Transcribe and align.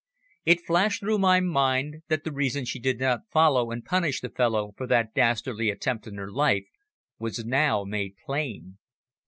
It 0.45 0.65
flashed 0.65 1.01
through 1.01 1.19
my 1.19 1.39
mind 1.41 1.97
that 2.07 2.23
the 2.23 2.31
reason 2.31 2.65
she 2.65 2.79
did 2.79 2.99
not 2.99 3.29
follow 3.29 3.69
and 3.69 3.85
punish 3.85 4.19
the 4.19 4.31
fellow 4.31 4.73
for 4.75 4.87
that 4.87 5.13
dastardly 5.13 5.69
attempt 5.69 6.07
on 6.07 6.15
her 6.15 6.31
life 6.31 6.65
was 7.19 7.45
now 7.45 7.83
made 7.83 8.15
plain. 8.25 8.79